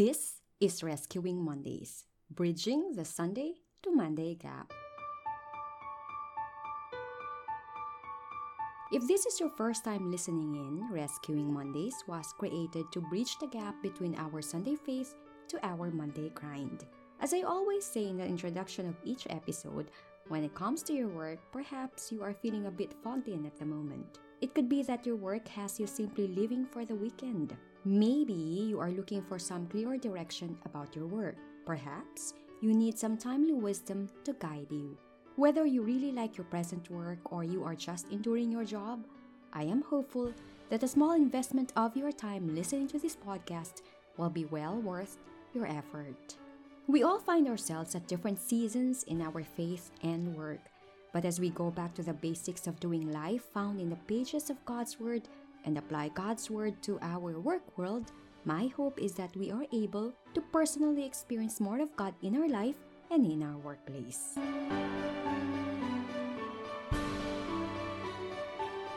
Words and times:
This 0.00 0.40
is 0.60 0.82
Rescuing 0.82 1.44
Mondays, 1.44 2.06
bridging 2.30 2.96
the 2.96 3.04
Sunday 3.04 3.60
to 3.82 3.92
Monday 3.92 4.34
gap. 4.34 4.72
If 8.90 9.06
this 9.06 9.26
is 9.26 9.38
your 9.38 9.50
first 9.50 9.84
time 9.84 10.10
listening 10.10 10.54
in, 10.56 10.88
Rescuing 10.90 11.52
Mondays 11.52 12.02
was 12.06 12.32
created 12.38 12.86
to 12.92 13.04
bridge 13.12 13.36
the 13.40 13.46
gap 13.48 13.74
between 13.82 14.16
our 14.16 14.40
Sunday 14.40 14.74
faith 14.74 15.16
to 15.48 15.60
our 15.62 15.90
Monday 15.90 16.30
grind. 16.30 16.86
As 17.20 17.34
I 17.34 17.42
always 17.42 17.84
say 17.84 18.08
in 18.08 18.16
the 18.16 18.24
introduction 18.24 18.88
of 18.88 18.96
each 19.04 19.26
episode, 19.28 19.90
when 20.28 20.44
it 20.44 20.54
comes 20.54 20.82
to 20.84 20.94
your 20.94 21.08
work, 21.08 21.40
perhaps 21.52 22.10
you 22.10 22.22
are 22.22 22.32
feeling 22.32 22.64
a 22.64 22.70
bit 22.70 22.94
fogged 23.04 23.28
in 23.28 23.44
at 23.44 23.58
the 23.58 23.66
moment. 23.66 24.18
It 24.40 24.54
could 24.54 24.70
be 24.70 24.82
that 24.84 25.04
your 25.04 25.16
work 25.16 25.46
has 25.48 25.78
you 25.78 25.86
simply 25.86 26.26
living 26.26 26.64
for 26.64 26.86
the 26.86 26.94
weekend. 26.94 27.54
Maybe 27.84 28.34
you 28.34 28.78
are 28.78 28.90
looking 28.90 29.22
for 29.22 29.38
some 29.38 29.66
clearer 29.66 29.96
direction 29.96 30.58
about 30.66 30.94
your 30.94 31.06
work. 31.06 31.36
Perhaps 31.64 32.34
you 32.60 32.74
need 32.74 32.98
some 32.98 33.16
timely 33.16 33.54
wisdom 33.54 34.10
to 34.24 34.34
guide 34.34 34.66
you. 34.70 34.98
Whether 35.36 35.64
you 35.64 35.80
really 35.80 36.12
like 36.12 36.36
your 36.36 36.44
present 36.44 36.90
work 36.90 37.32
or 37.32 37.42
you 37.42 37.64
are 37.64 37.74
just 37.74 38.10
enduring 38.10 38.52
your 38.52 38.64
job, 38.64 39.06
I 39.54 39.62
am 39.62 39.80
hopeful 39.80 40.34
that 40.68 40.82
a 40.82 40.88
small 40.88 41.12
investment 41.12 41.72
of 41.74 41.96
your 41.96 42.12
time 42.12 42.54
listening 42.54 42.86
to 42.88 42.98
this 42.98 43.16
podcast 43.16 43.80
will 44.18 44.28
be 44.28 44.44
well 44.44 44.76
worth 44.76 45.16
your 45.54 45.66
effort. 45.66 46.36
We 46.86 47.02
all 47.02 47.18
find 47.18 47.48
ourselves 47.48 47.94
at 47.94 48.06
different 48.08 48.40
seasons 48.40 49.04
in 49.04 49.22
our 49.22 49.42
faith 49.42 49.90
and 50.02 50.36
work. 50.36 50.60
But 51.14 51.24
as 51.24 51.40
we 51.40 51.48
go 51.50 51.70
back 51.70 51.94
to 51.94 52.02
the 52.02 52.12
basics 52.12 52.66
of 52.66 52.78
doing 52.78 53.10
life 53.10 53.42
found 53.54 53.80
in 53.80 53.88
the 53.88 53.96
pages 54.06 54.50
of 54.50 54.64
God's 54.66 55.00
Word 55.00 55.22
and 55.64 55.78
apply 55.78 56.08
God's 56.14 56.50
Word 56.50 56.82
to 56.82 56.98
our 57.02 57.38
work 57.38 57.76
world, 57.76 58.12
my 58.44 58.68
hope 58.76 59.00
is 59.00 59.12
that 59.14 59.36
we 59.36 59.50
are 59.50 59.66
able 59.72 60.14
to 60.34 60.40
personally 60.52 61.04
experience 61.04 61.60
more 61.60 61.80
of 61.80 61.94
God 61.96 62.14
in 62.22 62.36
our 62.36 62.48
life 62.48 62.76
and 63.10 63.26
in 63.26 63.42
our 63.42 63.58
workplace. 63.58 64.38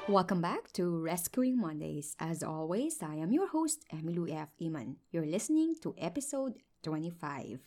Welcome 0.08 0.42
back 0.42 0.72
to 0.74 1.00
Rescuing 1.00 1.58
Mondays. 1.58 2.16
As 2.20 2.44
always, 2.44 3.02
I 3.02 3.16
am 3.16 3.32
your 3.32 3.48
host, 3.48 3.86
Emilu 3.92 4.32
F. 4.32 4.50
Iman. 4.62 4.98
You're 5.12 5.26
listening 5.26 5.76
to 5.82 5.96
episode 5.98 6.56
25. 6.84 7.60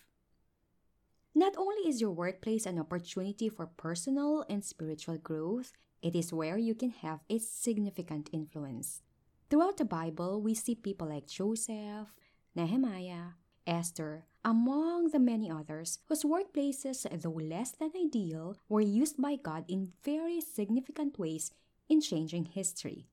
Not 1.34 1.56
only 1.56 1.88
is 1.88 2.00
your 2.00 2.12
workplace 2.12 2.64
an 2.64 2.78
opportunity 2.78 3.48
for 3.48 3.66
personal 3.66 4.44
and 4.48 4.64
spiritual 4.64 5.18
growth, 5.18 5.72
it 6.02 6.14
is 6.14 6.32
where 6.32 6.58
you 6.58 6.74
can 6.74 6.90
have 6.90 7.20
a 7.28 7.38
significant 7.38 8.30
influence. 8.32 9.02
Throughout 9.48 9.76
the 9.76 9.84
Bible, 9.84 10.40
we 10.40 10.54
see 10.54 10.74
people 10.74 11.08
like 11.08 11.26
Joseph, 11.26 12.12
Nehemiah, 12.54 13.38
Esther, 13.66 14.26
among 14.44 15.10
the 15.10 15.18
many 15.18 15.50
others 15.50 15.98
whose 16.06 16.22
workplaces, 16.22 17.06
though 17.20 17.30
less 17.30 17.72
than 17.72 17.90
ideal, 17.96 18.56
were 18.68 18.80
used 18.80 19.20
by 19.20 19.36
God 19.36 19.64
in 19.68 19.92
very 20.04 20.40
significant 20.40 21.18
ways 21.18 21.50
in 21.88 22.00
changing 22.00 22.46
history, 22.46 23.06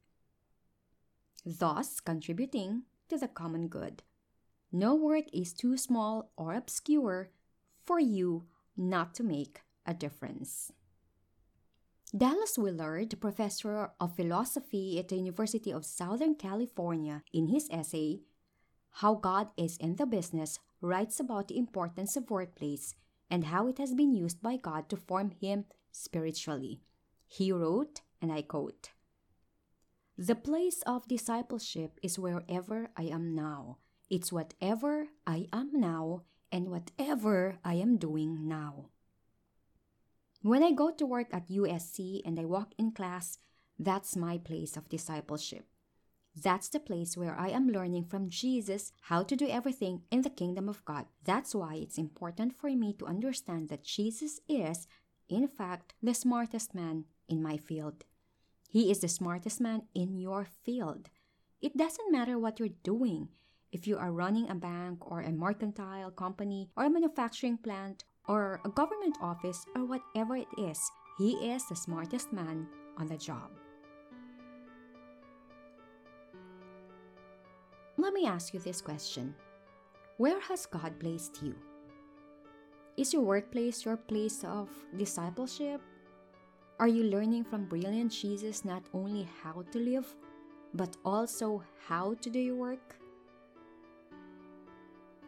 thus 1.46 2.00
contributing 2.00 2.84
to 3.10 3.18
the 3.18 3.28
common 3.28 3.68
good. 3.68 4.04
No 4.72 4.96
work 4.96 5.26
is 5.34 5.54
too 5.54 5.78
small 5.78 6.32
or 6.36 6.54
obscure 6.54 7.30
for 7.86 8.00
you 8.00 8.46
not 8.76 9.14
to 9.16 9.24
make 9.24 9.62
a 9.86 9.94
difference. 9.94 10.72
Dallas 12.16 12.60
Willard, 12.60 13.20
professor 13.20 13.90
of 14.00 14.16
philosophy 14.16 15.00
at 15.00 15.08
the 15.08 15.16
University 15.16 15.72
of 15.74 15.84
Southern 15.84 16.36
California, 16.36 17.24
in 17.34 17.48
his 17.48 17.68
essay, 17.72 18.20
How 19.02 19.16
God 19.16 19.48
is 19.58 19.78
in 19.78 19.96
the 19.96 20.06
Business, 20.06 20.60
writes 20.80 21.20
about 21.20 21.48
the 21.48 21.58
importance 21.58 22.16
of 22.16 22.30
workplace 22.30 22.94
and 23.32 23.46
how 23.46 23.68
it 23.68 23.80
has 23.80 23.96
been 23.96 24.14
used 24.14 24.44
by 24.44 24.58
God 24.58 24.90
to 24.90 24.96
form 24.96 25.32
him 25.32 25.66
spiritually. 25.92 26.82
He 27.26 27.52
wrote, 27.52 28.02
and 28.22 28.32
I 28.32 28.44
quote, 28.44 28.92
The 30.16 30.36
place 30.36 30.84
of 30.86 31.08
discipleship 31.08 32.00
is 32.04 32.20
wherever 32.20 32.92
I 32.96 33.06
am 33.10 33.34
now. 33.34 33.80
It's 34.12 34.32
whatever 34.32 35.08
I 35.26 35.48
am 35.52 35.72
now 35.74 36.22
and 36.52 36.70
whatever 36.70 37.58
I 37.66 37.74
am 37.74 37.98
doing 37.98 38.48
now. 38.48 38.93
When 40.44 40.62
I 40.62 40.74
go 40.74 40.92
to 40.92 41.06
work 41.06 41.28
at 41.32 41.48
USC 41.48 42.22
and 42.26 42.38
I 42.38 42.44
walk 42.44 42.74
in 42.78 42.92
class, 42.92 43.40
that's 43.80 44.18
my 44.18 44.38
place 44.38 44.76
of 44.76 44.90
discipleship. 44.90 45.66
That's 46.36 46.68
the 46.68 46.82
place 46.82 47.16
where 47.16 47.40
I 47.40 47.48
am 47.48 47.70
learning 47.70 48.08
from 48.08 48.28
Jesus 48.30 48.92
how 49.04 49.24
to 49.24 49.38
do 49.38 49.48
everything 49.48 50.02
in 50.12 50.22
the 50.22 50.30
kingdom 50.30 50.68
of 50.68 50.84
God. 50.84 51.06
That's 51.24 51.56
why 51.56 51.76
it's 51.76 51.98
important 51.98 52.60
for 52.60 52.70
me 52.70 52.92
to 53.00 53.06
understand 53.06 53.70
that 53.70 53.86
Jesus 53.86 54.42
is, 54.50 54.86
in 55.30 55.48
fact, 55.48 55.94
the 56.04 56.14
smartest 56.14 56.76
man 56.76 57.06
in 57.30 57.42
my 57.42 57.56
field. 57.56 58.04
He 58.68 58.92
is 58.92 59.00
the 59.00 59.08
smartest 59.08 59.62
man 59.62 59.84
in 59.96 60.18
your 60.18 60.46
field. 60.66 61.08
It 61.62 61.78
doesn't 61.78 62.12
matter 62.12 62.38
what 62.38 62.60
you're 62.60 62.84
doing. 62.84 63.30
If 63.72 63.88
you 63.88 63.98
are 63.98 64.12
running 64.12 64.50
a 64.50 64.56
bank 64.56 65.10
or 65.10 65.22
a 65.22 65.32
mercantile 65.32 66.12
company 66.12 66.70
or 66.76 66.84
a 66.84 66.90
manufacturing 66.90 67.60
plant 67.60 68.04
or 68.28 68.60
a 68.66 68.70
government 68.70 69.18
office 69.22 69.66
or 69.76 69.86
whatever 69.86 70.36
it 70.36 70.48
is, 70.58 70.80
he 71.18 71.34
is 71.54 71.66
the 71.68 71.76
smartest 71.76 72.32
man 72.32 72.68
on 72.98 73.08
the 73.08 73.18
job. 73.18 73.50
Let 77.98 78.14
me 78.14 78.26
ask 78.26 78.54
you 78.54 78.60
this 78.60 78.82
question 78.82 79.36
Where 80.18 80.40
has 80.42 80.66
God 80.66 81.00
placed 81.00 81.42
you? 81.44 81.56
Is 82.98 83.14
your 83.14 83.24
workplace 83.24 83.86
your 83.86 83.98
place 83.98 84.44
of 84.44 84.70
discipleship? 84.98 85.82
Are 86.80 86.88
you 86.88 87.04
learning 87.04 87.46
from 87.46 87.66
brilliant 87.66 88.12
Jesus 88.12 88.66
not 88.66 88.84
only 88.94 89.28
how 89.44 89.64
to 89.72 89.80
live, 89.80 90.16
but 90.74 90.98
also 91.06 91.64
how 91.88 92.16
to 92.22 92.30
do 92.30 92.40
your 92.40 92.56
work? 92.56 92.98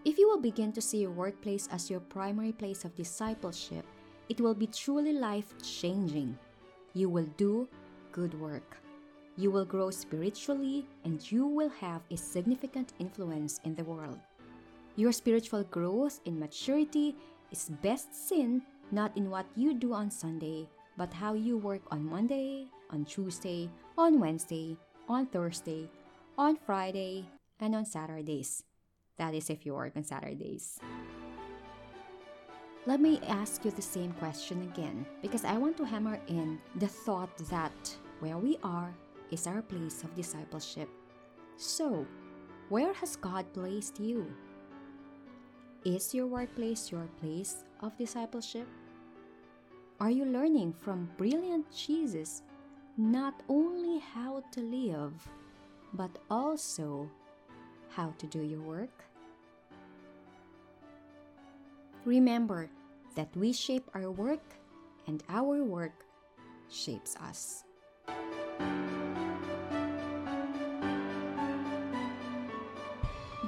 If 0.05 0.19
you 0.19 0.29
will 0.29 0.39
begin 0.39 0.71
to 0.73 0.81
see 0.81 0.99
your 0.99 1.09
workplace 1.09 1.67
as 1.71 1.89
your 1.89 1.99
primary 1.99 2.51
place 2.51 2.85
of 2.85 2.95
discipleship, 2.95 3.83
it 4.29 4.39
will 4.39 4.53
be 4.53 4.67
truly 4.67 5.13
life 5.13 5.51
changing. 5.63 6.37
You 6.93 7.09
will 7.09 7.25
do 7.37 7.67
good 8.11 8.39
work. 8.39 8.77
You 9.35 9.49
will 9.49 9.65
grow 9.65 9.89
spiritually 9.89 10.85
and 11.03 11.19
you 11.31 11.47
will 11.47 11.73
have 11.81 12.01
a 12.11 12.17
significant 12.17 12.93
influence 12.99 13.59
in 13.63 13.73
the 13.73 13.83
world. 13.83 14.19
Your 14.95 15.11
spiritual 15.11 15.63
growth 15.63 16.21
in 16.25 16.39
maturity 16.39 17.15
is 17.51 17.71
best 17.81 18.13
seen 18.13 18.61
not 18.91 19.17
in 19.17 19.31
what 19.31 19.47
you 19.55 19.73
do 19.73 19.91
on 19.91 20.11
Sunday, 20.11 20.69
but 20.97 21.11
how 21.11 21.33
you 21.33 21.57
work 21.57 21.81
on 21.89 22.05
Monday, 22.05 22.67
on 22.91 23.05
Tuesday, 23.05 23.71
on 23.97 24.19
Wednesday, 24.19 24.77
on 25.09 25.25
Thursday, 25.25 25.89
on 26.37 26.55
Friday, 26.55 27.25
and 27.59 27.73
on 27.73 27.85
Saturdays. 27.85 28.63
That 29.17 29.33
is 29.33 29.49
if 29.49 29.65
you 29.65 29.73
work 29.73 29.93
on 29.95 30.03
Saturdays. 30.03 30.79
Let 32.85 32.99
me 32.99 33.19
ask 33.27 33.65
you 33.65 33.71
the 33.71 33.81
same 33.81 34.11
question 34.13 34.61
again 34.61 35.05
because 35.21 35.43
I 35.43 35.57
want 35.57 35.77
to 35.77 35.85
hammer 35.85 36.19
in 36.27 36.59
the 36.75 36.87
thought 36.87 37.35
that 37.49 37.97
where 38.19 38.37
we 38.37 38.57
are 38.63 38.93
is 39.31 39.47
our 39.47 39.61
place 39.61 40.03
of 40.03 40.13
discipleship. 40.15 40.89
So, 41.57 42.05
where 42.69 42.93
has 42.93 43.15
God 43.15 43.45
placed 43.53 43.99
you? 43.99 44.31
Is 45.83 46.13
your 46.13 46.27
workplace 46.27 46.91
your 46.91 47.07
place 47.21 47.63
of 47.81 47.97
discipleship? 47.97 48.67
Are 49.99 50.11
you 50.11 50.25
learning 50.25 50.73
from 50.81 51.09
brilliant 51.17 51.65
Jesus 51.71 52.43
not 52.97 53.41
only 53.49 53.99
how 53.99 54.43
to 54.51 54.61
live, 54.61 55.13
but 55.93 56.11
also 56.29 57.09
how 57.95 58.13
to 58.17 58.27
do 58.27 58.41
your 58.41 58.61
work? 58.61 59.05
Remember 62.03 62.69
that 63.15 63.35
we 63.35 63.53
shape 63.53 63.89
our 63.95 64.11
work 64.11 64.43
and 65.07 65.23
our 65.29 65.63
work 65.63 66.05
shapes 66.69 67.15
us. 67.15 67.63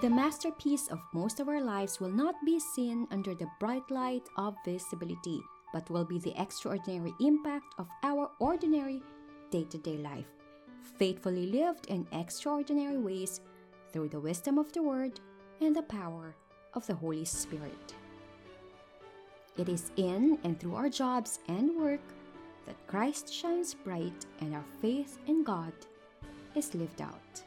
The 0.02 0.10
masterpiece 0.10 0.88
of 0.90 1.02
most 1.12 1.40
of 1.40 1.50
our 1.50 1.62
lives 1.62 2.00
will 2.00 2.12
not 2.12 2.36
be 2.46 2.60
seen 2.60 3.08
under 3.12 3.34
the 3.34 3.50
bright 3.60 3.90
light 3.90 4.24
of 4.38 4.56
visibility, 4.64 5.42
but 5.74 5.90
will 5.90 6.06
be 6.06 6.20
the 6.20 6.40
extraordinary 6.40 7.14
impact 7.20 7.66
of 7.80 7.90
our 8.04 8.30
ordinary 8.40 9.02
day 9.50 9.66
to 9.66 9.78
day 9.78 9.98
life, 9.98 10.30
faithfully 10.98 11.48
lived 11.48 11.88
in 11.88 12.08
extraordinary 12.12 12.98
ways 12.98 13.42
through 13.98 14.10
the 14.10 14.20
wisdom 14.20 14.60
of 14.60 14.72
the 14.74 14.84
Word 14.84 15.20
and 15.60 15.76
the 15.76 15.82
power 15.82 16.36
of 16.76 16.86
the 16.86 16.94
Holy 16.94 17.26
Spirit. 17.26 17.96
It 19.58 19.70
is 19.70 19.90
in 19.96 20.38
and 20.44 20.60
through 20.60 20.76
our 20.76 20.88
jobs 20.88 21.40
and 21.48 21.76
work 21.76 22.06
that 22.68 22.76
Christ 22.86 23.34
shines 23.34 23.74
bright 23.74 24.28
and 24.40 24.54
our 24.54 24.66
faith 24.84 25.18
in 25.26 25.44
God 25.44 25.74
is 26.54 26.76
lived 26.76 27.02
out. 27.02 27.42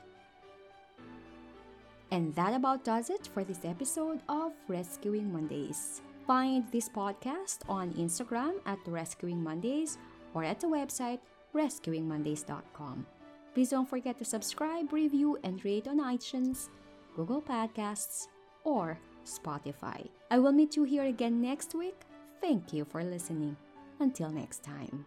And 2.11 2.35
that 2.35 2.53
about 2.53 2.83
does 2.83 3.11
it 3.11 3.29
for 3.33 3.45
this 3.45 3.65
episode 3.65 4.19
of 4.29 4.51
Rescuing 4.67 5.33
Mondays. 5.33 6.03
Find 6.27 6.65
this 6.73 6.89
podcast 6.89 7.59
on 7.69 7.93
Instagram 7.93 8.55
at 8.67 8.81
Rescuing 8.89 9.41
Mondays 9.41 9.99
or 10.35 10.43
at 10.43 10.59
the 10.59 10.67
website 10.67 11.21
rescuingmondays.com. 11.55 13.07
Please 13.55 13.71
don't 13.71 13.89
forget 13.89 14.19
to 14.19 14.25
subscribe, 14.25 14.93
review, 14.93 15.39
and 15.45 15.65
rate 15.65 15.89
on 15.89 15.99
iTunes, 15.99 16.69
Google 17.17 17.43
Podcasts, 17.43 18.29
or 18.65 18.99
Spotify. 19.25 20.09
I 20.31 20.39
will 20.39 20.53
meet 20.53 20.77
you 20.77 20.85
here 20.85 21.05
again 21.05 21.41
next 21.41 21.75
week. 21.75 22.01
Thank 22.41 22.73
you 22.73 22.85
for 22.85 23.03
listening. 23.03 23.57
Until 23.99 24.31
next 24.31 24.63
time. 24.63 25.05